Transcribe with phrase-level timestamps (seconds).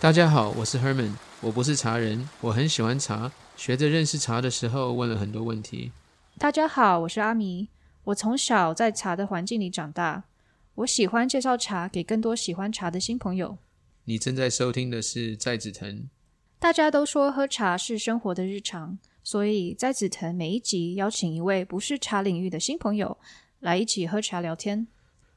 [0.00, 5.90] 大家好，我是 Herman，我不是茶人，我很喜欢茶，学着认识茶的时候问了很多问题。
[6.38, 7.66] 大家好，我是阿迷，
[8.04, 10.22] 我从小在茶的环境里长大，
[10.76, 13.58] 我喜欢介绍茶给更多喜欢茶的新朋友。
[14.04, 16.08] 你正在收听的是在紫藤。
[16.60, 23.18] 大家都说喝茶是生活的日常，所以在紫藤每一集邀请一位不是茶领域的新朋友
[23.58, 24.86] 来一起喝茶聊天。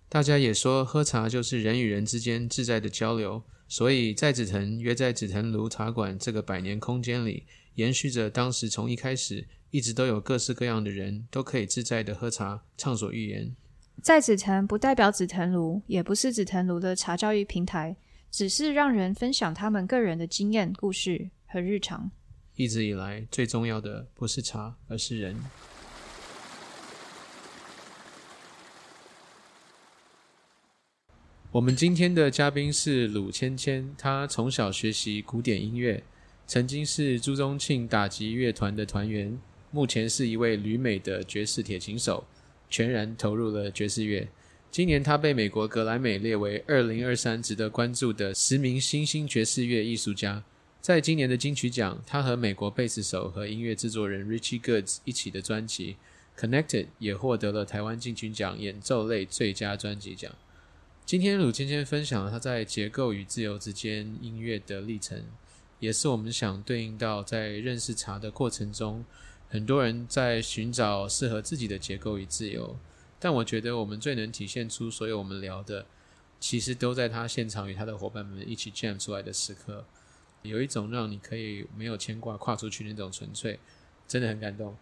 [0.07, 13.55] 大家也说喝茶就是人与人之间自在的交流，所以在紫藤约在紫藤庐茶馆这个百年空间里，延续着当时从一开始一直都有各式各样的人都可以自在的喝茶，畅所欲言。
[14.03, 17.95] 在紫藤不代表紫藤庐，也不是紫藤庐的茶教育平台，
[18.29, 22.11] 只是让人分享他们个人的经验、故事和日常。
[22.55, 25.33] 一直以来最重要的不是茶，而是人。
[31.53, 36.01] 我们今天的嘉宾是鲁芊芊，她从小学习古典音乐，
[36.47, 39.37] 曾经是朱宗庆打击乐团的团员，
[39.69, 42.23] 目前是一位旅美的爵士铁琴手，
[42.69, 44.29] 全然投入了爵士乐。
[44.71, 50.45] 今年他被美国格莱美列为二零二三值得关注的十名新兴爵士乐艺术家。
[50.79, 55.97] 在今年的金曲奖，他和美国贝斯手和音乐制作人 Richie Goods 一起的专辑
[56.41, 60.33] 《Connected》也获得了台湾金曲奖演奏类最佳专辑奖。
[61.05, 65.21] 今天鲁芊芊分享了他在结构与自由之间音乐的历程，
[65.79, 69.03] 也是我们想对应到在认识茶的过程中，
[69.49, 72.77] 很多人在寻找适合自己的结构与自由。
[73.19, 75.85] 但我觉得我们最能体现出所有我们聊的，
[76.39, 79.85] 其实都在他现场与他的伙伴们一起 jam 出来的时刻，
[80.43, 83.59] 有一种让你可以没有牵挂跨出去那种纯粹，
[84.07, 84.77] 真的很感动。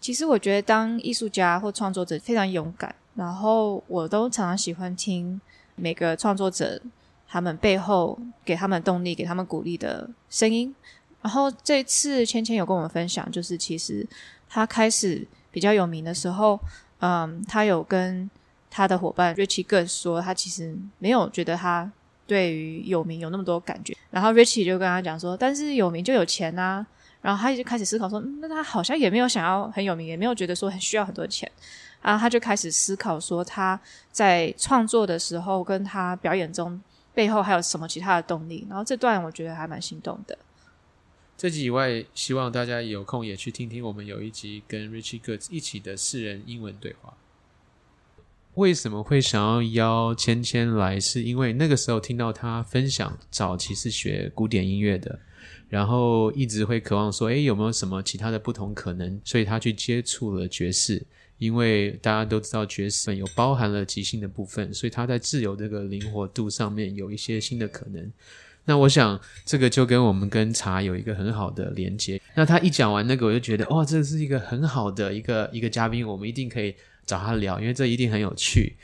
[0.00, 5.40] 其实我觉得当艺术家或创作者非常勇敢，然后我都常常喜欢听。
[5.80, 6.80] 每个创作者，
[7.28, 10.74] 他们背后给他们动力、给他们鼓励的声音。
[11.22, 14.04] 然后这次芊芊有跟我们分享，就是其实
[14.48, 16.58] 他开始比较有名的时候，
[16.98, 18.28] 嗯，他有跟
[18.68, 21.88] 他的伙伴 Richie g 说，他其实没有觉得他
[22.26, 23.96] 对于有名有那么多感觉。
[24.10, 26.84] 然后 Richie 就跟他讲说，但是有名就有钱啊。
[27.20, 31.50] 然后他就开始思考说，那他好像也没有想要很有名，也没有觉得说很需要很多钱。
[32.00, 33.80] 然后他就开始思考说，他
[34.12, 36.80] 在创作的时候，跟他表演中
[37.12, 38.66] 背后还有什么其他的动力。
[38.68, 40.38] 然后这段我觉得还蛮心动的。
[41.36, 47.14] 这集以外，希望大家有空也去听听我们有一集跟 Richie Goods 一起的四人英文对话。
[48.54, 50.98] 为什么会想要邀芊芊来？
[50.98, 55.20] 是因为那个时候听到他分享早期是学古典音乐的，
[55.68, 59.20] 然后一直会渴望说，诶，有没有什么其他的不同可能？
[59.24, 61.06] 所以他去接触了爵士。
[61.38, 68.12] 因为大家都知道爵士有包含了即兴的部分，所以他在自由这个灵活度上面有一些新的可能。
[68.64, 72.20] 那我想这个就跟我们跟茶有一个很好的连接。
[72.34, 76.74] 那他一讲完那个，我就觉得哇，这是一个很好的一个一个嘉宾，我们一定可以
[77.06, 78.74] 找他聊，因为这一定很有趣。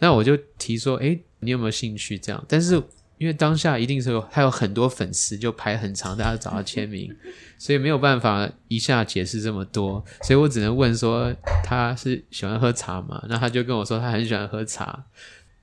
[0.00, 2.44] 那我就提说，诶，你有没有兴趣这样？
[2.48, 2.82] 但是。
[3.20, 7.14] 因为当下一定是有他有很多粉丝，就排很长，大家找他签名，
[7.58, 11.30] 所以没有办法一下解释这么多，所以我只能问说
[11.62, 13.22] 他是喜欢喝茶吗？
[13.28, 15.04] 那他就跟我说他很喜欢喝茶，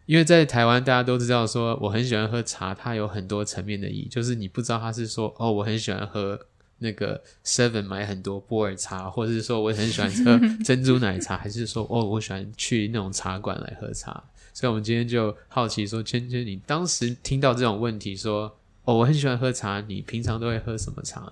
[0.06, 6.40] 因为在台湾大家都知道说我很喜欢喝茶，它有很多层面的意义，就是你不知道他是说哦我很喜欢喝
[6.78, 14.24] 那个 Seven 买很多波尔茶，或者是说我很喜欢喝 珍珠奶茶，还是说哦我喜欢去那种茶馆来喝茶。
[14.58, 18.52] 所以，我们今天就好奇说，芊芊，你当时听到这种问题，说
[18.86, 21.32] 哦，我很喜欢喝茶，你平常都会喝什么茶？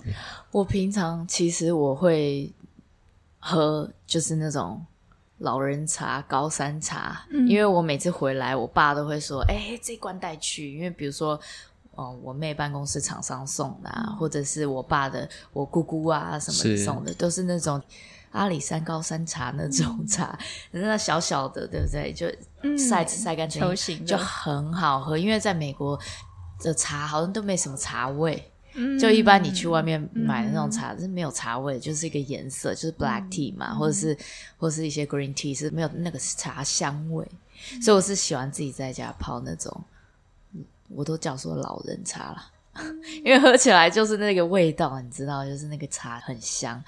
[0.51, 2.53] 我平常其实我会
[3.39, 4.85] 喝就是那种
[5.39, 11.39] 老人茶、高山茶，因为我每次回来，我爸都会说，哎，这罐带去，因为比如说，
[11.95, 17.81] 哦，我妹办公室厂商送的，或者是我爸的我姑姑啊什么送的，都是那种。
[18.31, 20.37] 阿里山高山茶那种茶，
[20.71, 22.11] 那小小的，对不对？
[22.11, 22.27] 就
[22.77, 25.17] 晒晒干球形，就很好喝。
[25.17, 25.99] 因为在美国
[26.59, 28.51] 的茶好像都没什么茶味，
[28.99, 34.17] 就一般你去外面买的那种茶是没有茶味，就是一个颜色，就是 black tea 嘛，或者是
[34.57, 37.25] 或是一些 green tea 是没有那个茶香味。
[37.81, 39.81] 所以我是喜欢自己在家泡那种，
[40.89, 42.51] 我都叫说老人茶了，
[43.23, 46.83] 因为喝起来就是那个味道，你知道，就是那个茶很香。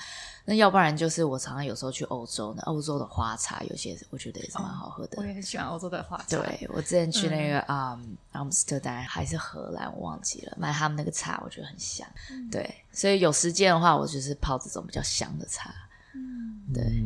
[0.49, 5.17] 那要不然就是我常常有时候去欧洲呢，欧洲的花茶有些我觉得也是蛮好喝的。
[5.17, 6.23] 我也很喜欢欧洲的花茶。
[6.37, 7.99] 对我之前去那个啊，
[8.31, 12.07] 阿姆斯特丹还是荷兰，我忘记了，买他们那个茶，我觉得很香。
[12.49, 15.69] 对，所以有时间的话，我就是泡这种比较香的茶。
[16.15, 17.03] 嗯，对。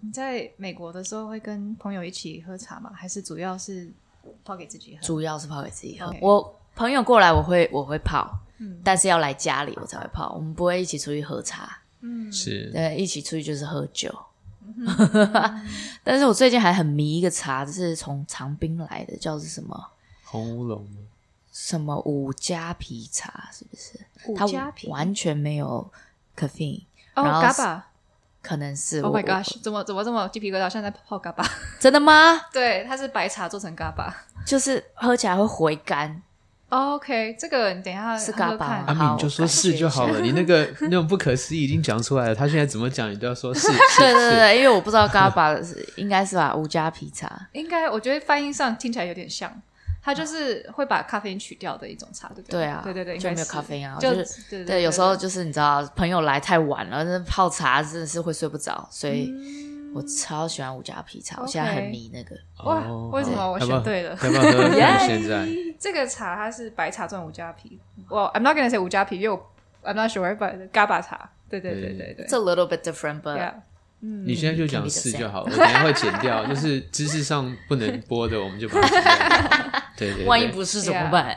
[0.00, 2.92] 你在美国的时候会跟朋友一起喝茶吗？
[2.94, 3.92] 还是主要是
[4.44, 5.02] 泡给自己喝？
[5.02, 6.14] 主要是泡给自己喝。
[6.20, 6.56] 我。
[6.74, 8.26] 朋友过来我会我会泡，
[8.84, 14.12] 但是要来家里我才会泡，我们不会一起出去喝茶，嗯是对，一起出去就是喝酒。
[16.04, 19.90] 但是我最近还很迷一个茶，是从长滨来的，叫做什么
[20.24, 20.86] 红乌龙？
[21.52, 24.00] 什么五加皮茶，是不是？
[24.26, 25.90] 五它加皮完全没有
[26.36, 26.82] caffeine，
[27.14, 27.82] 哦然后，GABA。
[28.42, 29.56] 可能是 Oh my gosh！
[29.60, 30.68] 怎么怎么这么鸡皮疙瘩？
[30.68, 31.46] 现在在泡 GABA。
[31.78, 32.40] 真的吗？
[32.52, 34.12] 对，它是白茶做成 GABA。
[34.44, 36.20] 就是喝起来会回甘，
[36.72, 43.60] OK，这个你等一下是喝喝 GABA 看阿敏就说是就好了，你那个 那种不可思议已经讲出来了，他现在怎么讲你都要说是。
[43.70, 47.48] 是对对对，因为我不知道 GABA 是应该是吧，无加皮茶。
[47.52, 49.52] 应该我觉得发音上听起来有点像，
[50.02, 52.60] 它就是会把咖啡因取掉的一种茶，对不对？
[52.60, 59.30] 对啊，对对对，就没有咖啡因啊，就就是对对，有时候就是你知道，朋友来太晚了，那泡茶真的是会睡不着，所以
[59.94, 62.36] 我超喜欢五加皮茶，我现在很迷那个。
[62.64, 65.46] 哇哦为什么我选对了要不要喝喝看现在？
[65.78, 67.80] 这个茶它是白茶转五加皮。
[68.08, 69.52] 我 I'm not gonna say 五加皮，因为我
[69.82, 71.30] I'm not sure，but GABA 茶。
[71.48, 73.36] 对对对对对 It's a little bit different, but
[74.02, 79.82] Yeah 你现在就讲是 Can be the 就好了，我等下会剪掉，就是知识上不能播的，我们就把它剪掉。
[79.94, 81.36] 对对对，万一不是怎么办？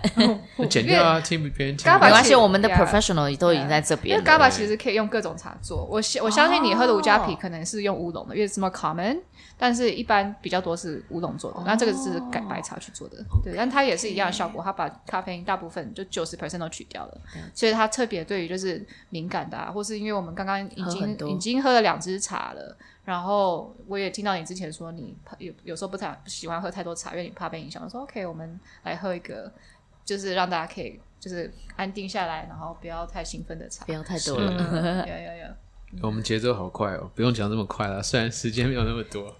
[0.57, 1.91] 就 剪掉啊，听别人听。
[1.91, 4.21] GABA 没关系，我们的 professional 都已经在这因为。
[4.23, 9.19] GABA 其实可以用各种茶做，我相我相信你喝的五加皮可能是用乌龙的，因为是 more common，
[9.57, 11.59] 但是一般比较多是乌龙做的。
[11.65, 17.17] 那这个是改白茶去做的，对，但它也是一样的效果，它把咖啡因大部分就九十 percent 都取掉了，
[17.53, 22.75] 所以它特别对于就是敏感的啊，或是因为我们刚刚已经已经喝了两支茶了。
[23.03, 27.83] 然后我也听到你之前说你怕有有时候不太不喜欢喝太多茶，因为你怕被影响。
[27.83, 29.51] 我说 OK，我们来喝一个，
[30.03, 33.91] 就是让大家可以就是安定下来，然后不要太兴奋的茶不。
[33.91, 35.05] 要太多嗯，了。
[35.07, 35.47] 有有有，
[36.01, 39.35] 我们节奏好快哦，不用讲这么快了，虽然时间没有那么多。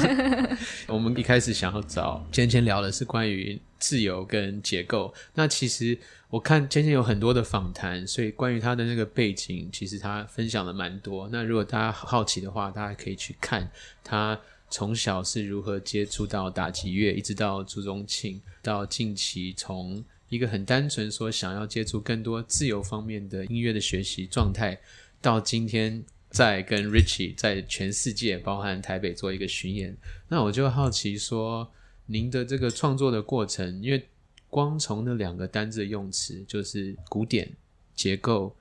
[0.86, 5.12] 我们一开始想要找芊芊聊的是关于自由跟结构。
[5.34, 5.98] 那其实
[6.30, 11.28] 我看芊芊有很多的访谈，所以关于他的那个背景，其实他分享了蛮多。
[11.32, 13.68] 那如果大家好奇的话，大家可以去看
[14.04, 14.40] 他
[14.70, 24.78] 从小是如何接触到打击乐，一直到朱宗庆，到近期从一个很单纯说想要接触更多自由方面的音乐的学习状态，
[25.20, 29.96] 到今天在跟 Richie 在全世界，包含台北做一个巡演，
[30.28, 31.72] 那我就好奇说，
[32.06, 34.06] 您的这个创作的过程，因为
[34.50, 37.48] 光从那两个单字的用词，就是古典、
[37.94, 38.54] 结构、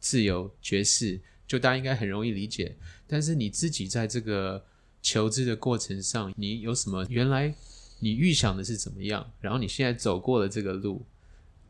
[0.00, 2.74] 自由、爵士，就大家应该很容易理解。
[3.06, 4.64] 但是你自己在这个
[5.02, 7.54] 求知的过程上，你有什么原来
[8.00, 9.30] 你预想的是怎么样？
[9.40, 11.04] 然后你现在走过了这个路，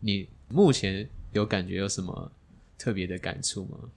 [0.01, 2.33] 你目前有感觉有什么
[2.79, 3.91] 特别的感触吗？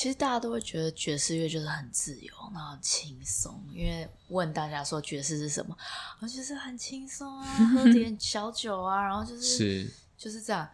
[0.00, 3.62] 其实大家都会觉得爵士乐就是很自由，然后很轻松。
[3.70, 5.76] 因为问大家说爵士是什么，
[6.20, 10.66] 我就是很轻松啊，喝 点小酒啊，然后就是是就是这样。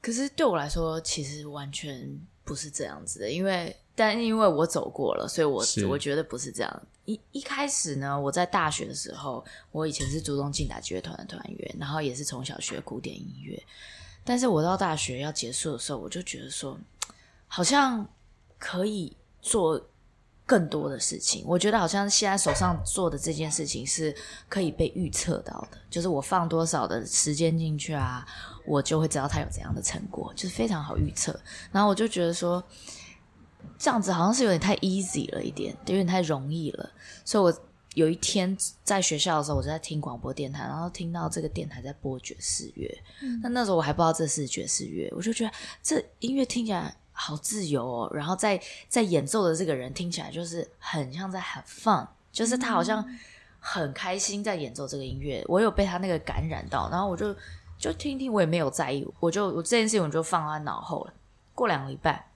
[0.00, 6.82] 可是对我来说，其实完全不是这样子的，因为但因为我走过了，所以我我觉得不是这样。
[7.04, 13.62] 一一开始呢，我在大学的时候，我以前是主动进打击乐团的团员，然后也是从小学古典音乐。
[14.24, 16.78] 但是我到大学要结束的时候，我就觉得说，
[17.46, 18.08] 好像
[18.64, 19.78] 可以做
[20.46, 21.44] 更多的事情。
[21.46, 24.14] 我觉得好像现在手上做的这件事情是
[24.48, 28.26] 可以被预测到的，就是我放多少的时间进去啊，
[28.66, 31.38] 我就会知道它有怎样的成果，就是非常好预测。
[31.70, 32.64] 然后我就觉得说，
[33.78, 36.90] 这样子好像是有点太 easy 了一点，有点太容易了。
[37.22, 37.60] 所以我
[37.94, 43.02] 有一天在学校的时候，我就在听广播电台，然后听到这个电台在播爵士乐。
[43.42, 45.52] 那那时候我还不知道这是爵士乐，我就觉得
[45.82, 48.10] 这音乐听起来好自由哦。
[48.12, 53.02] 然后在在演奏的这个人听起来就是很像在很 fun，就是他好像
[53.58, 55.42] 很开心在演奏这个音乐。
[55.48, 57.34] 我有被他那个感染到，然后我就
[57.78, 61.14] 就听听，我也没有在意，我就我这件事情我就放在脑后了。
[61.54, 62.28] 过两个礼拜，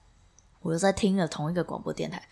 [0.61, 2.27] 我又在听了同一个广播电台，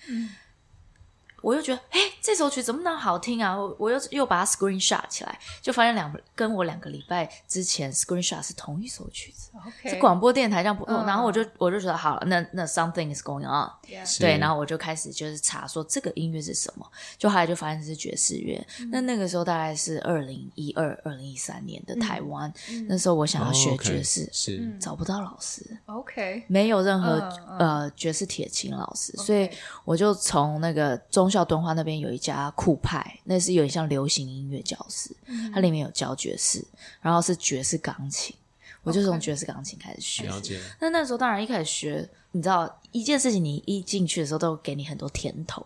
[1.42, 3.56] 我又觉得，哎、这首曲怎么那么好听啊？
[3.56, 13.70] 我我又又把它 screenshot 起来，就发现两个跟我两个礼拜之前 screenshot 是同一首曲子，OK，是广播电台这样播，嗯然后我就我就觉得好了，那那 something is going on，
[14.06, 14.22] 是。
[14.22, 16.86] 对，然后我就开始就是查说这个音乐是什么，
[17.18, 18.66] 就后来就发现是爵士乐。
[18.80, 18.90] 嗯。
[18.92, 24.78] 那那个时候大概是二零一二、二零一三年的台湾，嗯那时候我想要学爵士，是。
[24.80, 27.20] 找不到老师，OK，没有任何、
[27.58, 29.50] 呃爵士铁琴老师，所以
[29.86, 36.66] 我就从那个中校敦化那边有一家酷派，那是有点像流行音乐教室，嗯它里面有教爵士，
[37.00, 38.36] 然后是爵士钢琴，
[38.82, 40.26] 我就从爵士钢琴开始学。
[40.26, 45.64] 了解，那那时候当然一开始学，你知道一件事情，你一进去的时候都给你很多甜头，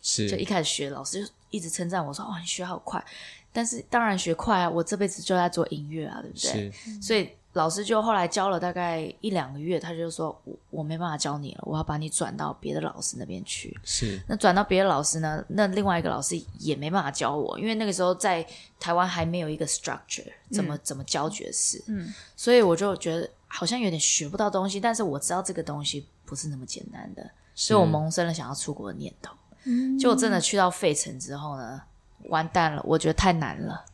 [0.00, 3.04] 是就一开始学，老师就一直称赞我说：“哦，你学好快。”
[3.52, 6.72] 但是当然学快啊，我这辈子就在做音乐啊，对不对？
[7.02, 14.20] 所以老师就后来教了大概一两个月，他就说：“我我没办法教你了，我要把你转到别的老师那边去。”是。
[14.28, 15.44] 那转到别的老师呢？
[15.48, 18.46] 那另外一个老师也没办法教我，因为那个时候在
[18.78, 21.82] 台湾还没有一个 structure，怎么怎么教爵士。
[21.88, 22.12] 嗯。
[22.36, 29.34] 所以我就觉得好像有点学不到东西，但是我知道这个东西不是那么简单的，所以我萌生了想要出国的念头。
[29.64, 29.98] 嗯。
[29.98, 31.80] 就真的去到费城之后呢？
[32.24, 33.84] 完蛋了，我觉得太难了。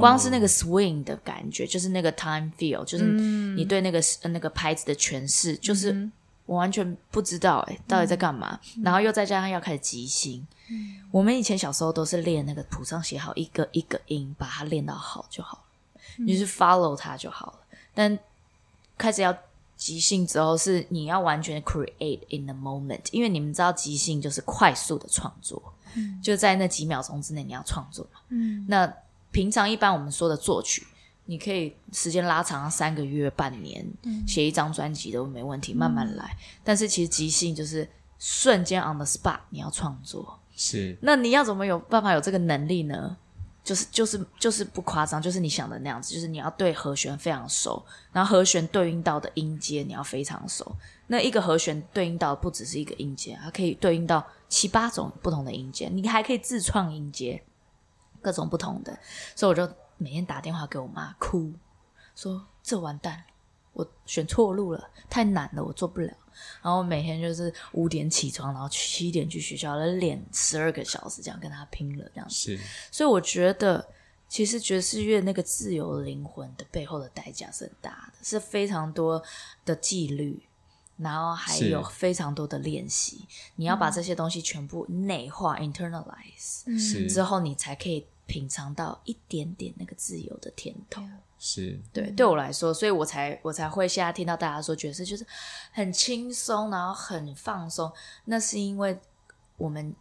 [0.00, 6.10] 光是那个 swing 的感觉，就是那个 time feel，就是你对那个那个拍子的诠释，就是
[6.46, 8.58] 我完全不知道哎，到底在干嘛。
[8.82, 10.46] 然后又再加上要开始即兴，
[11.10, 17.58] 我们以前小时候都是练那个谱上写好一个一个音，把它练到好就好了，你是 follow 它就好了。
[17.94, 18.18] 但
[18.98, 19.36] 开始要
[19.76, 25.62] 即兴之后，是你要完全 create in the moment，因为你们知道即兴就是快速的创作。
[26.20, 28.18] 就在那几秒钟之内，你要创作嘛？
[28.30, 28.92] 嗯，那
[29.34, 30.86] 平常一般我们说的作曲，
[31.24, 33.84] 你可以时间拉长三个月、半年，
[34.26, 36.36] 写一张专辑都没问题，慢慢来。
[36.62, 37.86] 但是其实即兴就是
[38.20, 40.38] 瞬间 on the spot，你要创作。
[40.54, 43.16] 是，那你要怎么有办法有这个能力呢？
[43.64, 50.76] 就是就是就是不夸张，就是你想的那样子，就是你要对和弦非常熟，然后和弦对应到的音阶你要非常熟。
[51.06, 57.42] 那一个和弦对应到不只是一个音阶，它可以对应到七八种不同的音阶，你还可以自创音阶，
[58.24, 58.98] 各种不同的。
[59.36, 61.52] 所以我就每天打电话给我妈哭，
[62.16, 63.22] 说这完蛋，
[63.74, 66.10] 我选错路了，太难了，我做不了。
[66.62, 72.34] 然后每天就是五点起床，然后七点去学校，来练十二个小时，这样跟他拼了这样子。
[72.34, 73.86] 是，所以我觉得，
[74.28, 79.22] 其实爵士乐那个自由灵魂的背后的代价是很大的，是非常多
[79.64, 80.42] 的纪律，
[80.96, 83.28] 然后还有非常多的练习。
[83.54, 91.02] 你要把这些东西全部内化 （internalize） 之后，你才可以品尝到一点点那个自由的甜头。
[91.38, 91.78] 是。
[91.92, 95.26] 对，对我来说，所以我才我才会现在听到大家说爵士就是
[95.72, 97.92] 很轻松，然后很放松。
[98.24, 98.98] 那是因为
[99.56, 99.94] 我们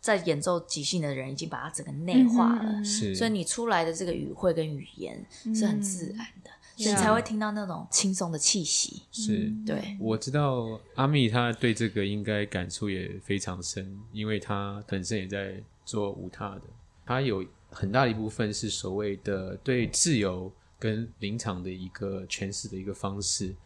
[0.00, 9.02] 在演奏即兴的人已经把它整个内化了，是，所以你出来的这个语汇跟语言是很自然的，所以才会听到那种轻松的气息。
[9.10, 16.62] 是，对，我知道阿密他对这个应该感触也非常深，因为他本身也在做舞踏的，
[17.04, 17.44] 他有
[17.76, 20.52] 很大一部分是所谓的对自由。
[20.78, 23.56] 跟临场的一个诠释的一个方式，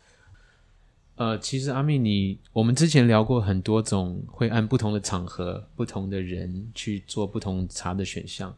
[1.17, 8.57] 呃，其实阿密，你我们之前聊过很多种会按不同的场合、不同的人去做不同茶的选项。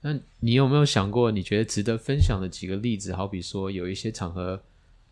[0.00, 3.14] 那你有没有想过，你觉得值得分享的几个例子？
[3.14, 4.60] 好比说，有一些场合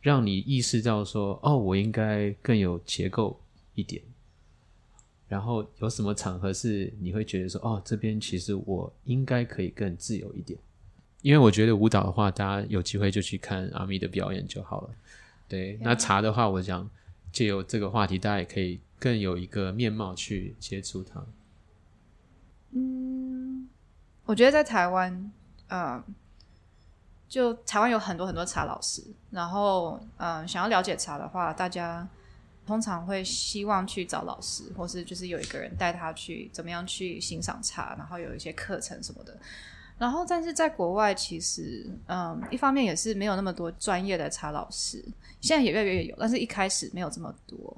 [0.00, 3.40] 让你意识到说，哦，我应该更有结构
[3.76, 4.02] 一点。
[5.30, 10.58] 然后有什么场合是你会觉得说，哦，这边其实我应该可以更自由一点。
[11.22, 14.90] 因为我觉得舞蹈的话，大家有机会就去看阿咪的表演就好了。
[15.46, 16.90] 对，那茶的话，我想
[17.30, 21.24] 借由这个话题，大家也可以更有一个面貌去接触它。
[22.72, 23.68] 嗯，
[24.24, 25.30] 我觉得在台湾，
[25.68, 26.02] 嗯，
[27.28, 32.08] 就台湾有很多很多茶老师，然后嗯，想要了解茶的话，大家
[32.70, 39.36] 通常会希望去找老师，或是就是有一个人带他去怎么样去欣赏茶，然后有一些课程什么的。
[39.98, 45.04] 然后，但是在国外，其实，嗯，一方面也是没有那么多专业的茶老师，
[45.40, 47.76] 现在也越来越有，但是一开始没有这么多，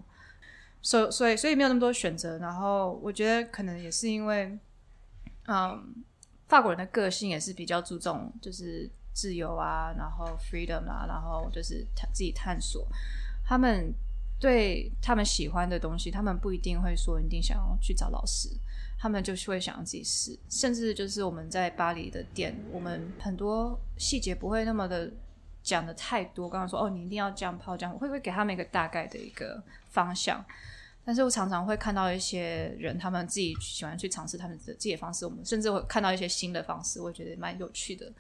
[0.83, 2.37] 所所以所以没有那么多选择。
[2.39, 4.57] 然后，我觉得可能也是因为，
[5.49, 6.05] 嗯，
[6.49, 12.87] 法国人的个性也是比较注重就是自由啊，然后 freedom 啊，然后就是自己探索。
[13.45, 13.93] 他们
[14.43, 18.49] 对他们喜欢的东西，他们不一定会说一定想要去找老师。
[18.99, 25.13] 他们就是会想要自己试，甚至就是我们在巴黎的店，我们很多细节不会那么的
[25.63, 26.49] 讲的太多。
[26.49, 30.45] 刚刚说哦，你一定要这样泡这样，会不会给他们一个大概的一个方向？
[31.05, 35.25] 但是我常常会看到一些人，他们自己喜欢去尝试他们的自己的方式。
[35.25, 38.13] 我们甚至会看到一些新的方式，我觉得蛮有趣的。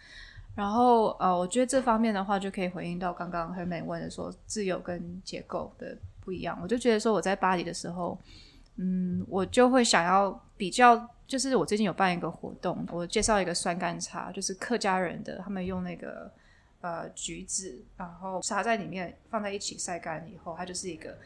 [0.57, 6.59] 然后呃，我觉得这方面的话，就可以回应到刚刚黑美问的说自由跟结构的不一样。
[6.63, 8.19] 我就觉得说我在巴黎的时候。
[8.77, 16.33] 嗯，我就会想要比较，就是我最近有办一个活动，我介绍一个酸甘茶，就是客家人的，他们用那个
[16.81, 21.19] 呃橘子，然后撒在里面，放在一起晒干以后，它就是一个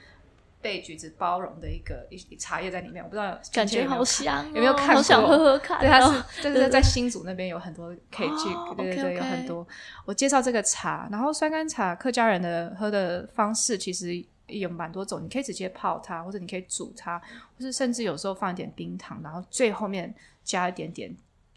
[0.60, 3.02] 被橘子包容的一个一茶叶在里面。
[3.02, 4.96] 我不知道感觉好香，有没有看过？
[4.96, 5.78] 好想喝喝看。
[5.78, 9.64] 对，它是 就是在新竹那边有很多可以去，对对对，有很多。
[10.04, 14.26] 我介绍这个茶，然后酸甘茶客家人的喝的方式其实。
[14.46, 21.14] 有蛮多种，你可以直接泡它，或者你可以煮它，或是甚至有时候放一点冰糖，然后最后面加一点点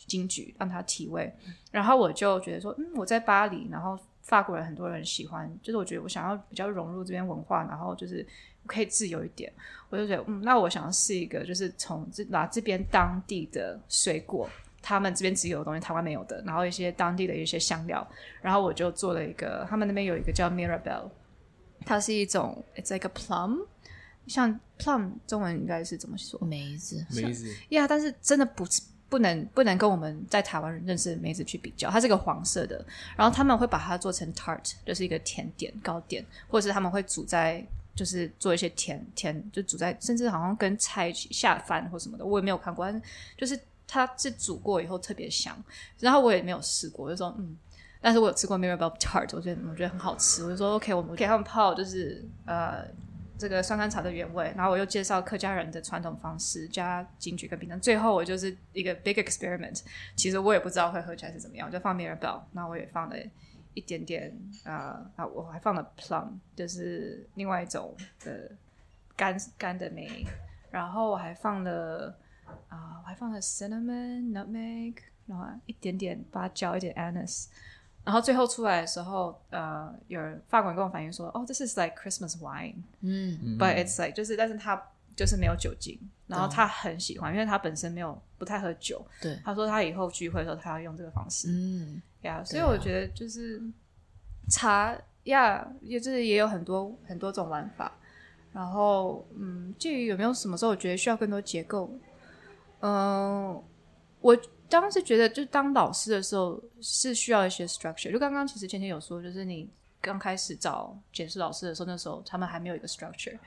[0.07, 1.31] 金桔让它提味。
[1.71, 8.25] 然后我就觉得说，嗯，我在巴黎，然后法国人很多人喜欢，就是我觉得我想要比较融入这边文化，然后就是
[8.65, 9.51] 可以自由一点，
[9.89, 14.49] 我就觉得，嗯，那我想要试一个，就是从这拿这边当地的水果。
[14.81, 18.07] 他们这边只有的东西，台湾没有的，然后一些当地的一些香料，
[18.41, 21.09] 然后我就做了一个，他们那边有一个叫 Mirabelle，
[21.85, 23.65] 它是一种，it's like a plum，
[24.27, 26.39] 像 plum 中文应该是怎么说？
[26.45, 32.85] 梅子，梅子，呀，但是真的不是不能不能跟我们在台湾认识的梅子去比较，它是个黄色的，
[33.17, 43.01] 然后他们会把它做成 tart，就是一个甜点糕点，或者是他们会煮在，就是做一些甜甜，就煮在，甚至好像跟菜一起下饭或什么的，我也没有看过，但是
[43.37, 43.59] 就是。
[43.91, 45.57] 它是煮过以后特别香，
[45.97, 47.57] 然后我也没有试过，就说嗯，
[48.01, 52.85] 但是我有吃过 Mirabelle tart，我觉得我觉得很好吃，我就说 OK，我们给他们泡就是呃
[53.37, 59.81] 这个酸甘草的原味，然后我又介绍客家人的传统方式，加金桔跟冰糖，最后我就是一个 big experiment，
[60.15, 63.15] 其实我也不知道会喝起来是怎么样，就放 Mirabelle，然后我也放了
[63.73, 68.51] 一点点啊啊，我还放了 plum，就是另外一种的
[69.15, 70.25] 干干的梅，
[70.71, 72.15] 然后我还放了。
[72.67, 74.95] 啊，我还放了 cinnamon、nutmeg，
[75.27, 77.45] 然后一点点八角，一点 anise，
[78.09, 84.81] 然后最后出来的时候，呃，有人法国人跟我反映说，哦，，This is like Christmas wine，嗯，but it's like 就是，但是他
[85.15, 93.61] 就是没有酒精，然后他很喜欢，因为他本身没有不太喝酒，对，他说他以后聚会的时候他要用这个方式，嗯，呀，所以我觉得就是
[94.49, 97.91] 茶呀，也就是也有很多很多种玩法，
[98.51, 101.95] 然后嗯，至于有没有什么时候我觉得需要更多结构。
[102.79, 103.61] 嗯，
[104.19, 104.35] 我
[104.69, 108.11] 当时觉得，就当老师的时候是需要一些 structure。
[108.11, 109.67] 就刚刚其实芊芊有说，就是你
[109.99, 113.37] 刚开始找解释老师的时候，那时候他们还没有一个 structure。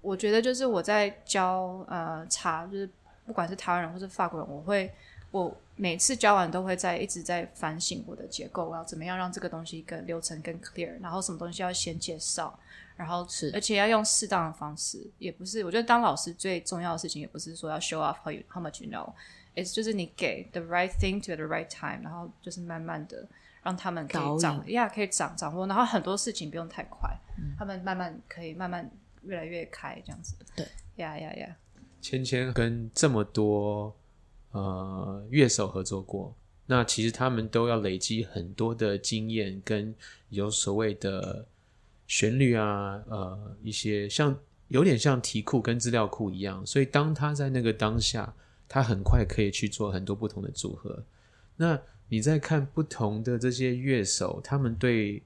[0.00, 2.88] 我觉得就是我在教呃茶，就是
[3.26, 4.92] 不管是台湾人或是法国人，我会
[5.30, 12.58] 我每次教完都会在一直在反省我的结构，我要怎么样让这个东西更流程更 clear，然后什么东西要先介绍。
[12.98, 15.64] 然后是，而且要用适当的方式，也不是。
[15.64, 21.68] 我觉得当老师最重要的事情，也不是说要 show off how you how much you know，it's 就是你给 the right thing to the right
[21.70, 23.24] time，然后就是慢慢的
[23.62, 25.64] 让他们可以掌，呀，可以掌掌握。
[25.68, 27.08] 然后很多事情不用太快，
[27.56, 28.90] 他们慢慢可以慢慢
[29.22, 30.34] 越来越开这样子。
[30.56, 31.56] 对，呀呀呀。
[32.02, 33.94] 芊芊跟这么多
[34.50, 36.34] 呃乐手合作过，
[36.66, 39.94] 那其实他们都要累积很多的经验，跟
[40.30, 41.46] 有所谓的。
[42.08, 44.36] 旋律啊，呃，一些像
[44.68, 48.34] 有点像题库跟资料库一样，所以当他在那个当下，
[48.66, 51.04] 他很快可以去做很多不同的组合。
[51.56, 55.22] 那你在看不同的这些乐手，他们对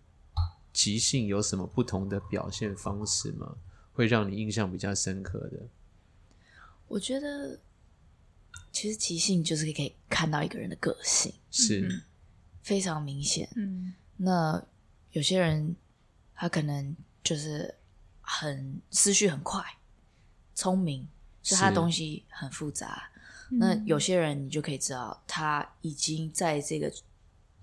[0.72, 3.56] 即兴有什么不同的表现方式吗？
[3.92, 5.60] 会让你印象比较深刻的？
[6.88, 7.60] 我觉得，
[8.72, 12.02] 其实即兴就是可以看到一个人的个性，是
[12.60, 13.48] 非常明显。
[13.54, 14.60] 嗯，那
[15.12, 15.76] 有些人。
[16.34, 17.74] 他可能就是
[18.20, 19.64] 很思绪很快，
[20.54, 21.06] 聪明，
[21.42, 23.10] 所以他的东西很复杂。
[23.50, 26.92] 那有些人你就可以知道，他已经在这个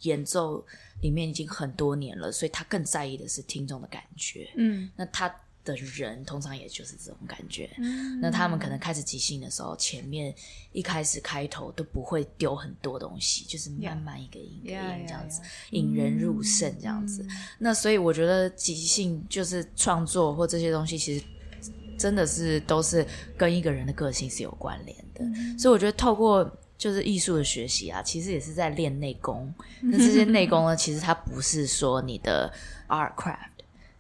[0.02, 0.66] 演奏
[1.02, 4.52] 里面已经很多年了，所以他更在意的是听众的感觉。
[4.56, 5.34] 嗯，那他。
[5.66, 7.70] 的人通常也就是这种感觉，
[8.22, 10.34] 那他们可能开始即兴的时候，前面
[10.72, 15.42] 一开始开头都不会丢很多东西，就是慢慢一个音一个音这样子，
[15.72, 17.24] 引人入胜这样子。
[17.60, 21.26] 那所以我觉得即兴就是创作或这些东西，其实
[21.98, 23.06] 真的是都是
[23.38, 25.24] 跟一个人的个性是有关联的。
[25.60, 29.54] 所以我觉得透过就是艺术的学习啊，其实也是在练内功。
[29.82, 32.52] 那这些内功呢， 其实它不是说你的
[32.88, 33.50] art craft，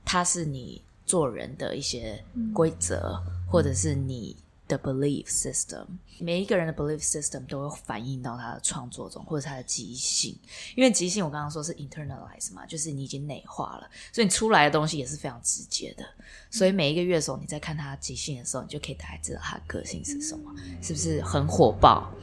[0.04, 0.82] 它是你。
[1.10, 3.20] 做人的一些规则，
[3.50, 5.84] 或者是你的 belief system，
[6.20, 10.38] 每一个人的 belief system 都会反映到他的创作中，或者他的即兴。
[10.76, 16.06] 因为即兴，我刚刚说是 internalize 嘛，就是你已经内化了，所以你出来的东西也是非常直接的。
[16.52, 22.14] 所以每一个乐手，你在看他即兴的时候，你就可以大概知道他的个性是什么，是不是很火爆，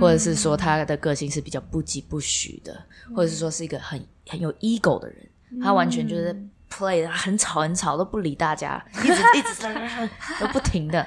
[0.00, 2.80] 或者是说他的个性是比较不疾不徐的，
[3.16, 5.28] 或者是说是一个很很有 ego 的人，
[5.60, 6.48] 他完全就是。
[6.78, 10.08] Play 很吵很吵都不理大家， 一直一直在
[10.40, 11.04] 都不停的，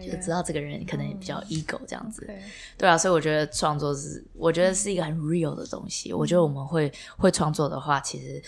[0.00, 2.26] 就知道这个人可能比较 ego 这样子，
[2.78, 6.12] 对啊，所以我觉得创作是，我觉得是一个很 real 的东西。
[6.12, 8.42] 我觉得我们会会创作的话，其实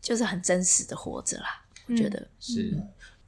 [0.00, 1.62] 就是很真实的活着啦。
[1.86, 2.78] 我觉得是，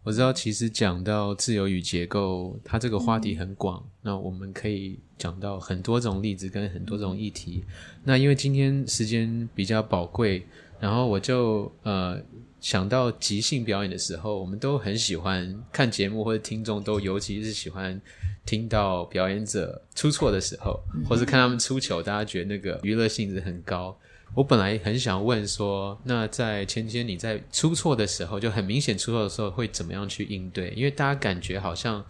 [0.03, 7.65] 我知道其实讲到自由与结构，它这个话题很广，那我们可以讲到很多种例子跟很多种议题。
[8.05, 10.47] 那因为今天时间比较宝贵。
[10.81, 12.21] 然后我就呃
[12.65, 18.01] 想到即兴表演的时候，我们都很喜欢看节目，或者听众都尤其是喜欢
[18.47, 23.95] 听到表演者出错的时候，或是看他们出糗，大家觉得那个娱乐性质很高。
[24.35, 30.71] 我本来很想问说，那在芊芊你在出错的时候，就很明显出错的时候，会怎么样去应对？
[30.71, 32.03] 因为大家感觉好像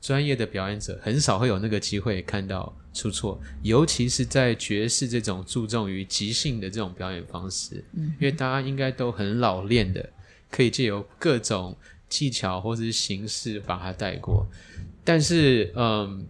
[0.00, 10.08] 专业的表演者很少会有那个机会看到出错，尤其是在爵士这种注重于即兴的这种表演方式，因为大家应该都很老练的，
[10.50, 11.76] 可以借由各种
[12.08, 14.46] 技巧或者是形式把它带过。
[15.04, 16.26] 但是，嗯。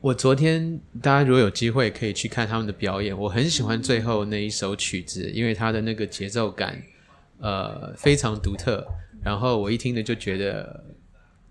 [0.00, 6.78] 我昨天，大家如果有机会可以去看他们的表演，我很喜欢最后那一首曲子，因为它的那个节奏感，
[7.38, 8.86] 呃，非常独特。
[9.22, 10.84] 然后我一听呢就觉得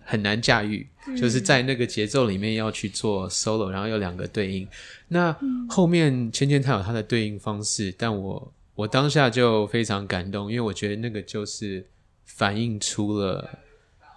[0.04, 0.88] 很难驾驭，
[1.18, 4.68] 就是在那个节奏里面要去做 solo，然后有两个对应。
[5.08, 5.36] 那
[5.70, 11.86] 后面芊芊她有她的对应方式，但我我当下就非常感动，因为我觉得那个就是
[12.26, 13.60] 反映出了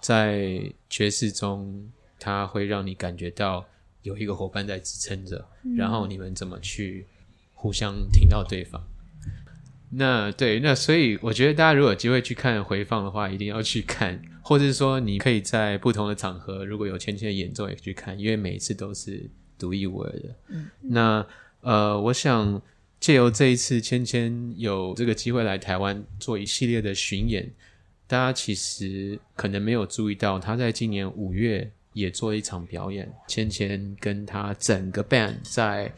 [0.01, 3.65] 在爵士中，它会让你感觉到。
[4.03, 5.45] 有一个伙伴在支撑着，
[5.75, 7.05] 然后你们怎么去
[7.53, 8.81] 互相听到对方？
[9.89, 19.29] 那对，那所以我觉得大家如果有机会去看回放的话，一定要去看，或者是说你可以在不同的场合，如果有芊芊的演奏也去看，因为每一次都是
[19.59, 20.35] 独一无二的。
[20.47, 21.27] 嗯，那
[21.61, 22.61] 呃，我想
[22.99, 27.51] 借由这一次芊芊有这个机会来台湾做一系列的巡演，
[28.07, 31.69] 大家其实可能没有注意到，他在今年五月。
[31.93, 35.91] 也做了一场表演，芊芊跟他整个 band 在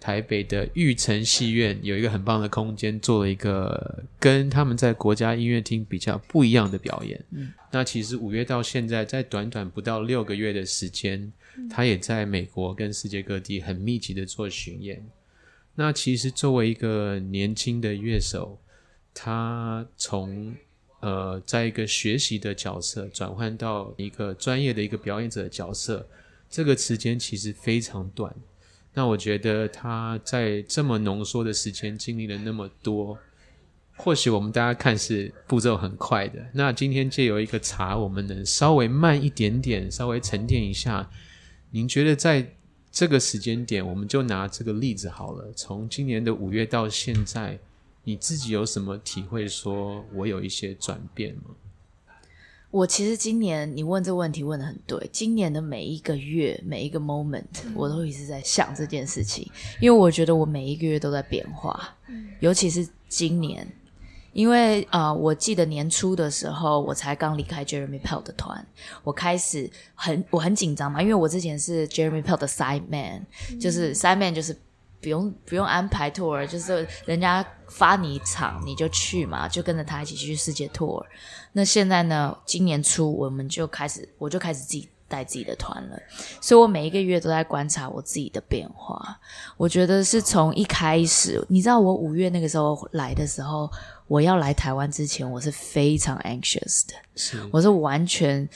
[0.00, 7.22] 台北的玉成戏院有一个很棒的空间，做了一个跟他们在国家音乐厅比较不一样的表演。
[7.32, 11.30] 嗯，那其实五月到现在，在短短不到六个月的时间，
[11.68, 15.06] 他也在美国跟世界各地很密集的做巡演。
[15.74, 18.58] 那其实作为一个年轻的乐手，
[19.12, 20.54] 他从
[21.00, 26.08] 呃，在一个学习的角色转换到一个专业的一个表演者的角色，
[26.48, 28.34] 这个时间其实非常短。
[28.94, 33.18] 那我觉得他在这么浓缩的时间经历了那么多，
[33.96, 36.44] 或许我们大家看是步骤很快的。
[36.54, 41.10] 那今天借由一个茶，我们能稍微慢一点点，稍微沉淀一下。
[41.70, 42.54] 您觉得在
[42.90, 47.58] 这个时间点，我们就拿这个例子好了，从今年的五月到现在。
[48.02, 49.46] 你自己有什么体会？
[49.46, 51.54] 说我有一些转变吗？
[52.70, 55.08] 我其实今年你问这个问题问的很对。
[55.12, 57.42] 今年的每一个月、每一个 moment，
[57.74, 61.96] 我都一直在想这件事情，因为我觉得我每一个月都在变化。
[62.38, 63.66] 尤其是今年，
[64.32, 68.64] 因为啊，我记得年初的时候，我才刚离开 Jeremy Pell 的团，
[69.02, 73.26] 我开始很我很紧张嘛，因为我之前是 Jeremy Pell 的 side man，
[73.60, 74.56] 就是 side man 就是。
[75.00, 81.04] 不用不用安排 tour，就是人家发你场你就去嘛，就跟着他一起去世界 tour。
[81.52, 85.98] 那现在呢，今年初我们就开始，我就开始自己带自己的团了。
[86.40, 89.18] 所以我每一个月都在观察我自己的变化。
[89.56, 93.70] 我觉得是从一开始，你知道我五月那个时候来的时候，
[94.06, 98.48] 我要来台湾之前，我是非常 anxious 的，是我是完全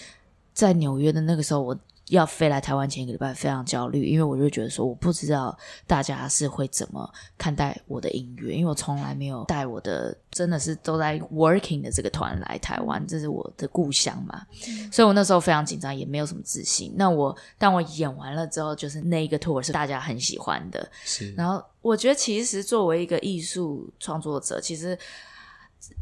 [0.52, 1.78] 在纽约的那个时候我。
[2.14, 14.46] 要飞来台湾前一个礼拜非常焦虑，因为我就觉得说我不知道大家是会怎么看待我的音乐，因为我从来没有带我的真的是都在 working 的这个团来台湾，这是我的故乡嘛，
[14.90, 16.92] 所以我那时候非常紧张，也没有什么自信。
[16.96, 21.32] 那我当我演完了之后，就是那一个 tour 是大家很喜欢的，是。
[21.34, 24.98] 然后我觉得其实作为一个艺术创作者，其实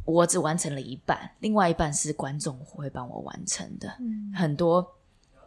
[0.04, 3.92] 我只完成了一半，另外一半是观众会帮我完成的，
[4.34, 4.86] 很多。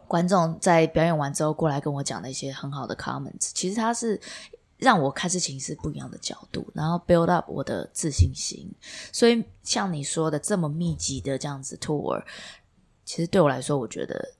[0.06, 4.20] 观众在表演完之后过来跟我讲的一些很好的 comments，其实他是
[4.76, 8.70] 让我看事情是不一样的角度，然后 build up 我的自信心。
[9.12, 12.22] 所以像你说的这么密集的这样子 tour，
[13.04, 14.32] 其实对我来说，我觉得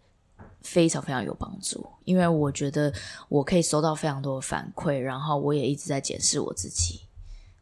[0.62, 2.92] 非常非常有帮助，因为我觉得
[3.28, 7.00] 我可以收到非常多的反馈，然后我也一直在检视我自己。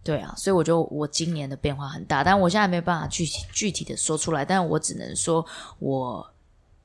[0.02, 5.46] 对啊，所以我就我今年的变化很大，但我现在没办法具体具体的说出来，但我只能说
[5.78, 6.33] 我。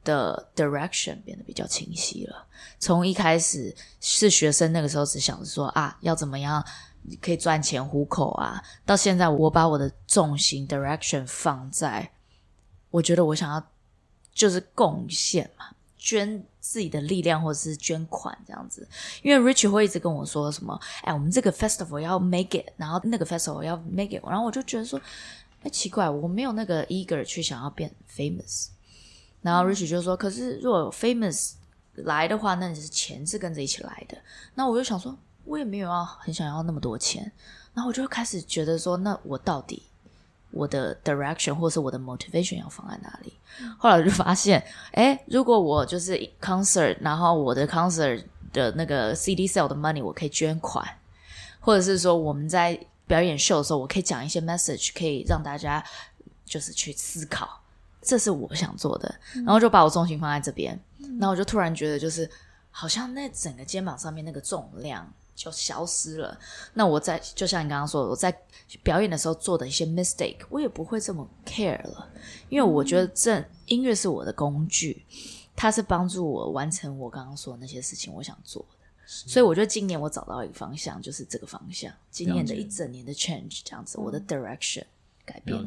[0.09, 2.47] 的 direction 变得比较清晰了。
[2.79, 6.65] 从一开始是学生那个时候，只想着说啊，要怎么样
[7.21, 12.11] 可以赚钱糊口啊，到现在我把我的重心 direction 放在，
[12.89, 13.63] 我觉得我想要
[14.33, 15.65] 就是贡献嘛，
[15.97, 18.87] 捐自己的力量或者是捐款这样子。
[19.21, 24.99] 因为 Rich 会一直跟我说什么，哎，我们这个 festival 要 make it，然后那个 festival 要 make it，然后我就觉得说，
[25.63, 28.67] 哎，奇怪，我没有那个 eager 去想要变 famous。
[29.41, 31.54] 然后 Rich 就说：“可是如果 Famous
[31.95, 34.17] 来的话，那你是钱是跟着一起来的。
[34.56, 37.32] 那我就想说，我也没有要很想要那么多钱。
[37.73, 39.84] 然后我就开始觉得说，那我到底
[40.52, 43.34] 我的 direction 或是我的 motivation 要放在哪里。
[43.78, 50.86] 后来我就发现，哎，如果我就是 concert，然后我的 concert 的那个 CD sale 的 money 我可以捐款，
[51.60, 55.84] 或者是说我们在表演秀的时候，我可以讲一些 message，可以让大家
[56.45, 57.62] 就是去思考，
[58.01, 59.13] 这是我想做的。
[59.33, 60.79] 然后就把我重心放在这边，
[61.19, 62.29] 然后我就突然觉得，就是
[62.71, 65.12] 好像那整个肩膀上面那个重量。
[65.39, 66.38] 就消失了。
[66.73, 68.29] 那我在就像你刚刚说，的，我在
[68.83, 72.09] 表演的时候做的一些 mistake，我也不会这么 care 了，
[72.49, 75.05] 因为我觉得这音乐是我的工具，
[75.55, 78.85] 它是帮助我完成我刚刚说的那些事情，我想做的。
[79.07, 81.89] 所以我觉得今年我找到一个方向，就是这个方向。
[82.12, 84.83] 今年的一整年的 change 这样子，我的 direction
[85.23, 85.65] 改变了。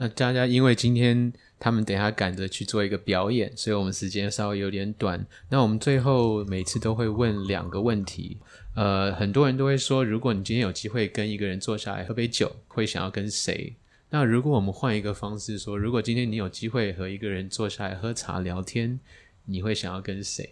[0.00, 5.22] 那大家因为今天他们等下赶着去做一个表演，所以我们时间稍微有点短。
[5.50, 8.38] 那我们最后每次都会问两个问题。
[8.74, 13.74] 呃，很多人都会说，如果你今天有机会跟一个人坐下来喝杯酒，会想要跟谁？
[14.08, 18.98] 那如果我们换一个方式说，如果今天你有机会和一个人坐下来喝茶聊天，
[19.44, 20.48] 你会想要跟谁？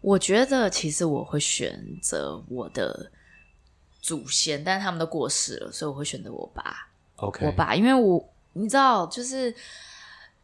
[0.00, 3.12] 我觉得其实我会选择我的
[4.00, 6.88] 祖先，但是他们都过世了，所以我会选择我爸。
[7.16, 9.54] OK，我爸，因为我你知道，就是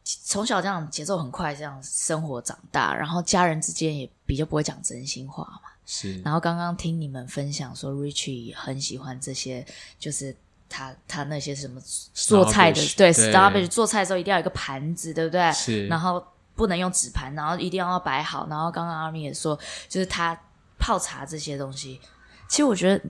[0.04, 5.70] 从小这样节奏很快，这样生活长大，然后家人之间也比较不会讲真心话嘛。
[5.84, 9.66] 是，然后刚刚听你们分享说，Richie 很喜欢这些，
[9.98, 10.36] 就是
[10.68, 11.80] 他他那些什么
[12.12, 15.50] 做菜的，对 s t a r b i s h 做菜的时候一定要有一个盘子，对不对？
[15.52, 16.22] 是，然后
[16.54, 18.46] 不能用纸盘，然后一定要摆好。
[18.48, 20.38] 然后刚刚阿明也说，就是他
[20.78, 22.00] 泡茶这些东西，
[22.48, 23.02] 其实我觉得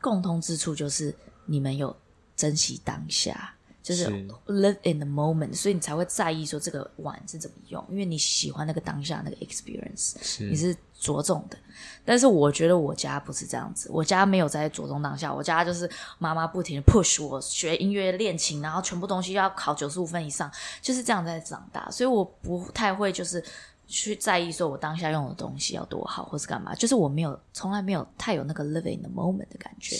[0.00, 1.94] 共通之处就是你们有
[2.34, 3.54] 珍惜当下。
[3.82, 4.06] 就是
[4.46, 10.14] live in the moment，所以你才会在意说这个碗是怎么用，因为你喜欢那个当下那个 experience，
[10.48, 11.56] 你是着重的。
[12.04, 20.50] 但是我觉得我家不是这样子，我家没有在着重当下，我家就是妈妈不停的 push 我学音乐练琴，然后全部东西要考九十五分以上，
[20.82, 23.42] 就是这样在长大，所以我不太会就是。
[23.90, 26.72] 去在意说我当下用的东西要多好，或是干嘛？
[26.74, 29.96] 就是我没有，从来没有太有那个 living the moment 的感觉。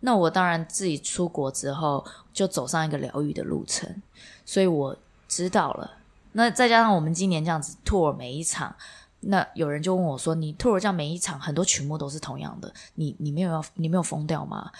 [0.00, 4.02] 那我当然自己出国之后就走上一个疗愈的路程，
[4.44, 4.94] 所以我
[5.26, 5.90] 知道了。
[6.32, 8.76] 那再加上我们今年这样子 tour 每一场，
[9.20, 14.70] 那有人就问我说：“你 tour 这样每一场很多曲目都是同样的，你你没有要你没有疯掉吗？”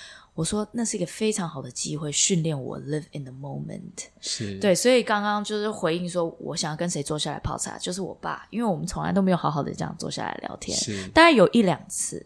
[0.40, 4.07] 我说那是一个非常好的机会，训练我 live in the moment。
[4.22, 12.24] 是对，所以刚刚就是回应说，我想要跟谁坐下来泡茶，就是我爸，因为我们从来都没有好好的这样坐下来聊天，是大概有一两次，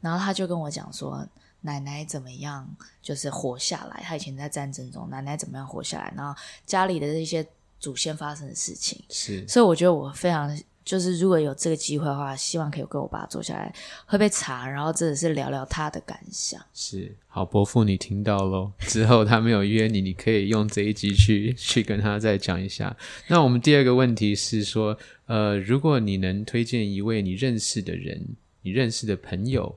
[0.00, 1.24] 然后他就跟我讲说，
[1.60, 2.68] 奶奶怎么样，
[3.00, 4.02] 就是活下来。
[4.02, 7.46] 他以前在战争中，奶奶怎么样活下来，然后家里的这些
[7.78, 10.50] 祖先发生的事情，是，所以我觉得我非常。
[10.86, 16.58] 就是如果有这个机会的话，希望可以跟我爸坐下来喝杯茶，然后真的是聊聊他的感想。
[16.72, 18.70] 是，好伯父，你听到喽？
[18.78, 22.96] 之后他没有约你，你可以用这一集去 去跟他再讲一下。
[23.26, 24.96] 那我们第二个问题是说，
[25.26, 28.24] 呃，如果你能推荐一位你认识的人，
[28.62, 29.76] 你认识的朋友。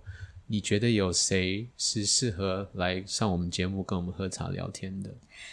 [0.51, 5.11] 你觉得有谁是适合来上我们节目跟我们喝茶聊天的？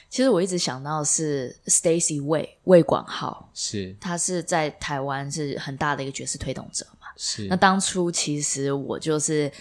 [0.08, 7.08] 其实我一直想到是 Stacy 魏魏广浩，是他是在台湾是很大的一个爵士推动者嘛。
[7.18, 9.52] 是那当初其实我就是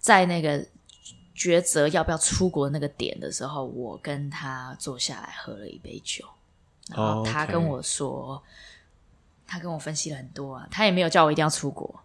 [0.00, 0.66] 在那个
[1.36, 6.24] 抉择要不要出国那个点的时候，我跟他坐下来喝了一杯酒，
[6.88, 8.42] 然后他跟我说，
[9.46, 12.00] 他跟我分析了很多啊，他也没有叫我一定要出国。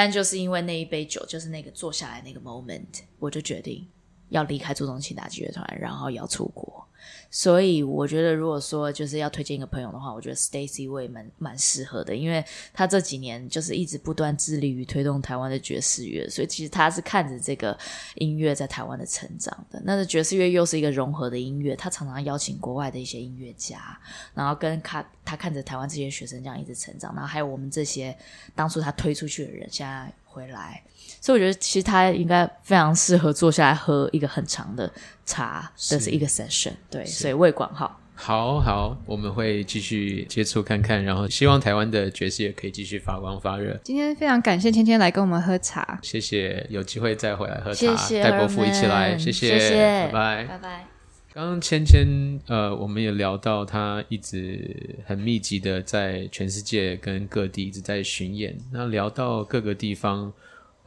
[0.00, 3.84] 但就是因为那一杯酒，就是那个坐下来那个 moment，我就决定
[4.30, 6.84] 要离开朱宗庆打击乐团，然后要出国。
[7.30, 17.78] 所以我觉得，如果说就是要推荐一个朋友的话，我觉得 Stacy 会蛮蛮适合的，因为他这几年就是一直不断致力于推动台湾的爵士乐，所以其实他是看着这个
[18.14, 19.80] 音乐在台湾的成长的。
[19.84, 23.98] 那爵士乐又是一个融合的音乐，他常常邀请国外的一些音乐家，
[24.34, 28.16] 然后跟他他看着台湾这些学生这样一直成长，然后还有我们这些
[28.54, 30.82] 当初他推出去的人现在回来。
[31.20, 34.90] 所以我觉得，其实他应该非常适合坐下来喝一个很长的
[35.26, 36.72] 茶，这是一个 session。
[36.88, 43.78] 对，所以魏广浩，好好，我们会继续接触看看，然后希望台湾的爵士也可以继续发光发热。
[43.84, 50.86] 今天非常感谢芊芊来跟我们喝茶，谢谢，有机会再回来喝茶，带伯父一起来，谢谢，拜拜，拜拜。
[51.34, 60.32] 刚刚芊芊，呃，我们也聊到他一直很密集的在全世界跟各地一直在巡演，那聊到各个地方。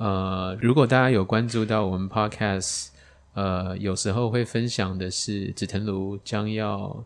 [0.02, 2.88] 呃，如果大家有关注到我们 Podcast，
[3.36, 7.06] 呃，有时候会分享的是紫藤庐将要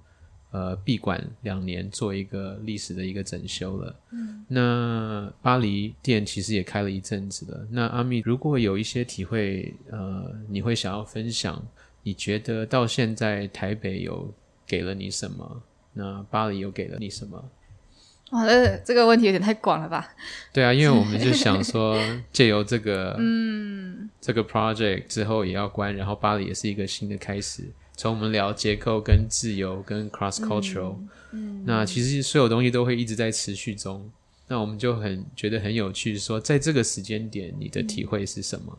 [0.52, 3.94] 呃闭馆两年，做一个历史的一个整修了。
[4.12, 7.68] 嗯，那巴黎店其实也开了一阵子了。
[7.70, 11.62] 那阿米，如果有一些体会，呃，你会想要分享，
[12.02, 14.34] 你觉得到现在台北有
[14.66, 15.62] 给了你什么？
[15.92, 17.44] 那巴黎有给了你什么？
[18.36, 20.14] 哇，这这个问题有点太广了吧？
[20.52, 21.98] 对啊，因为 我们就想说，
[22.34, 27.64] 借由这个嗯这个 project 之后也要关，然后巴黎也是一个新的开始。
[27.96, 30.98] 从我们聊结构、跟自由、跟 cross cultural，
[31.32, 34.12] 嗯，那其实所有东西都会一直在持续中。
[34.48, 38.78] 那我们就很觉得很有趣，说在这个时间点，你的体会是什么？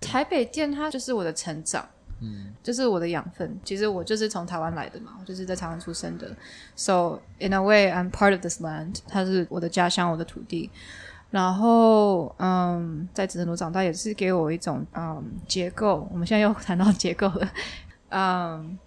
[0.00, 1.86] 台北店它就是我的成长，
[2.20, 3.58] 嗯，就是我的养分。
[3.64, 6.34] 其实我就是从台湾来的嘛，我就是在台湾出生的。
[6.76, 8.98] So in a way, I'm part of this land。
[9.08, 10.70] 它是我的家乡，我的土地。
[11.30, 16.08] 然后，嗯，在紫藤庐长大也是给我一种嗯结构。
[16.12, 17.50] 我们现在又谈到结构了，
[18.10, 18.78] 嗯，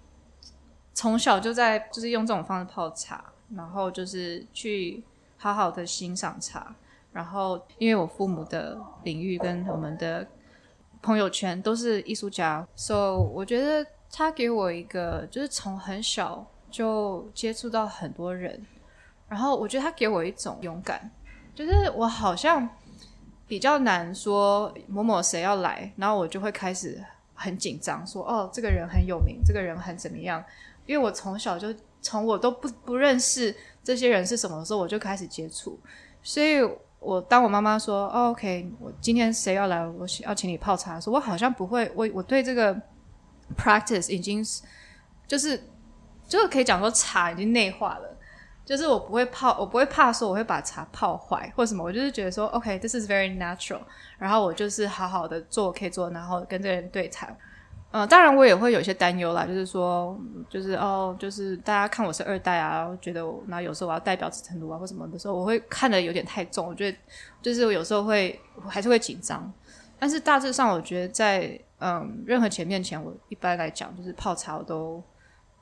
[0.94, 3.24] 从小就在就是用这种方式泡茶，
[3.56, 5.04] 然后就是去。
[5.36, 6.74] 好好的欣赏茶，
[7.12, 10.26] 然后因为我父母的领域跟我们的
[11.04, 18.66] 朋友圈都是艺术家，所以我觉得他给我一个就是从很小就接触到很多人，
[19.28, 21.12] 然后我觉得他给我一种勇敢，
[21.54, 22.68] 就是我好像
[23.48, 27.00] 比较难说某某谁要来，然后我就会开始
[27.36, 30.44] 很紧张，说哦这个人很有名，这个人很怎么样，
[30.86, 33.54] 因为我从小就从我都不不认识。
[33.84, 35.78] 这些人是什么时候我就开始接触，
[36.22, 36.62] 所以
[37.04, 42.74] 我当我妈妈说，OK，我今天谁要来，我要请你泡茶，说我好像不会，我我对这个
[43.58, 44.64] practice 已经是
[45.28, 45.62] 就是
[46.28, 48.18] 就是可以讲说茶已经内化了，
[48.66, 53.82] 就是我不会泡，我不会怕说我会把茶泡坏或什么，我就是觉得说，OK，this is very natural，
[54.18, 57.36] 然后我就是好好的做可以做，然后跟这个人对谈。
[57.96, 66.98] 嗯，当然我也会有一些担忧啦，就是说，就是哦，就是大家看我是二代啊，觉得我那有时候我要代表紫藤庐啊或什么的时候，我会看的有点太重，我觉得
[67.40, 69.54] 就是我有时候会还是会紧张，
[70.00, 75.00] 但是大致上我觉得在嗯任何前面前，我一般来讲就是泡茶都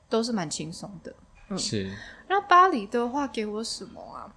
[0.08, 1.14] 都是蛮轻松的。
[1.50, 1.92] 嗯，是。
[2.30, 4.34] 那巴黎的话给我什么啊？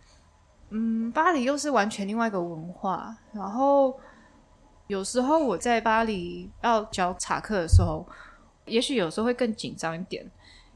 [0.71, 3.97] 嗯，巴黎又是完全另外一个文化，然后。
[4.87, 8.07] 有时候我在巴黎要教茶课的时候，
[8.67, 10.31] 也许有时候会更紧张一点，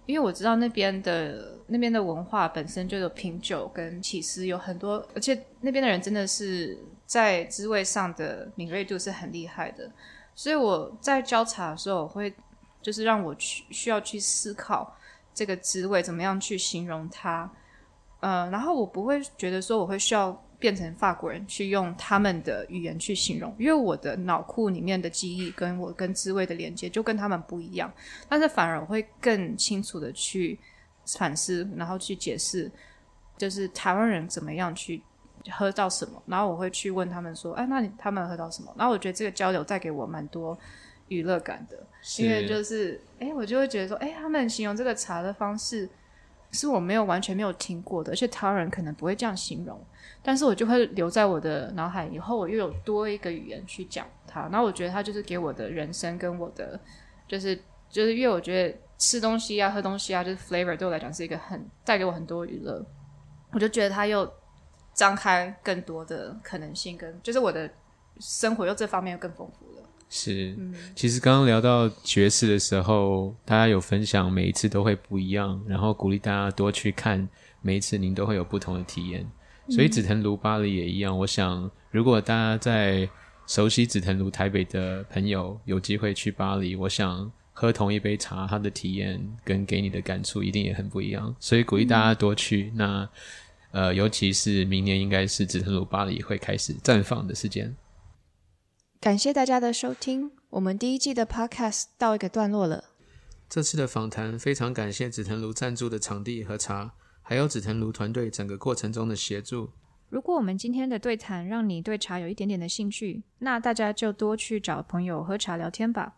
[0.06, 9.90] 因为我知道那边的那边的文化本身就有品酒跟起司有很多，而且那边的人真的是在滋味上的敏锐度是很厉害的，
[10.34, 12.32] 所以我在教茶的时候，我会
[12.80, 14.96] 就是让我去需要去思考
[15.34, 17.50] 这个滋味怎么样去形容它，
[18.20, 20.42] 呃，然后我不会觉得说我会需要。
[20.58, 27.92] 变成法国人去用他们的语言去形容，因为我的脑库里面的记忆跟我跟滋味的连接就跟他们不一样，
[28.28, 30.58] 但是反而我会更清楚的去
[31.06, 32.70] 反思，然后去解释，
[33.36, 35.00] 就是台湾人怎么样去
[35.50, 38.74] 喝到什么，然后我会去问他们说，哎，那你他们喝到什么？
[38.76, 40.58] 然后我觉得这个交流带给我蛮多
[41.06, 41.86] 娱乐感的，
[42.18, 45.88] 因为就是，哎，我就会觉得说，哎，他们形容这个茶的方式
[46.50, 49.78] 是我没有完全没有听过的，而且他人可能不会这样形容。
[50.22, 54.42] 但是我就会留在我的脑海，以后我又有多一个语言去讲它。
[54.42, 56.78] 然后我觉得它就是给我的人生跟我的，
[57.26, 57.56] 就是
[57.88, 62.84] 就是因为我觉得吃东西啊、喝东西啊，就是 flavor 对我来讲是一个很带给我很多娱乐。
[63.52, 64.30] 我就觉得它又
[64.92, 67.70] 张开更多的可能性，跟就是我的
[68.18, 69.77] 生活又这方面又更丰富了。
[70.10, 70.56] 是，
[70.94, 77.28] 其实刚刚聊到爵士的时候，大家有分享每一次都会不一样，然后鼓励大家多去看，
[77.60, 79.26] 每一次您都会有不同的体验。
[79.68, 81.16] 所以紫藤庐巴黎也一样。
[81.16, 83.06] 我想，如果大家在
[83.46, 91.36] 熟悉紫藤庐台北的朋友有机会去巴黎，我想喝同一杯茶，它的体验跟给你的感触一定也很不一样。
[91.38, 92.72] 所以鼓励大家多去。
[92.74, 93.06] 那
[93.72, 97.76] 呃，尤其是明年应该是紫藤庐巴黎会开始绽放的时间。
[99.00, 102.82] 感谢大家的收听，我们第一季的 Podcast 到一个段落了。
[103.48, 106.94] 这次的访谈非常感谢紫藤庐赞助的场地和茶。
[107.22, 109.70] 还有紫藤庐团队整个过程中的协助。
[110.08, 116.16] 如果我们今天的对谈让你对茶有一点点的兴趣，那大家就多去找朋友喝茶聊天吧。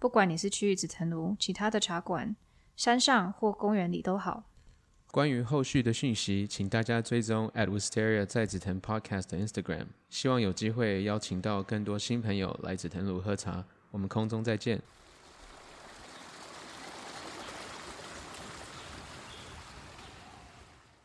[0.00, 2.34] 不管你是去紫藤庐、其他的茶馆、
[2.74, 4.42] 山上或公园里都好。
[5.16, 9.86] 关于后续的讯息，请大家追踪 at Wisteria 在紫藤 Podcast Instagram。
[10.10, 13.64] 希望有机会邀请到更多新朋友来紫藤庐喝茶。
[13.90, 14.78] 我们空中再见。